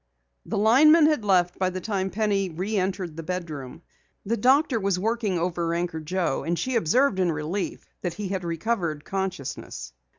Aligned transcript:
The 0.47 0.57
linemen 0.57 1.05
had 1.05 1.23
left 1.23 1.59
by 1.59 1.69
the 1.69 1.79
time 1.79 2.09
Penny 2.09 2.49
reentered 2.49 3.15
the 3.15 3.21
bedroom. 3.21 3.83
The 4.25 4.35
doctor 4.35 4.79
was 4.79 4.97
working 4.97 5.37
over 5.37 5.75
Anchor 5.75 5.99
Joe, 5.99 6.41
and 6.43 6.57
she 6.57 6.75
observed 6.75 7.19
in 7.19 7.31
relief 7.31 7.87
that 8.01 8.15
he 8.15 8.29
had 8.29 8.43
recovered 8.43 9.05
consciousness. 9.05 9.93